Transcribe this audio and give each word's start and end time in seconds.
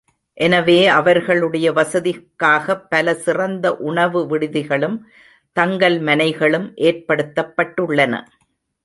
எனவே 0.37 0.87
அவர்களுடைய 0.87 1.71
வசதிக்காகப் 1.71 2.89
பல 2.89 3.13
சிறந்த 3.15 3.75
உணவு 3.75 4.21
விடுதிகளும், 4.27 4.97
தங்கல் 5.57 5.99
மனைகளும் 5.99 6.67
ஏற்படுத்தப்பட்டுள்ளன. 6.81 8.13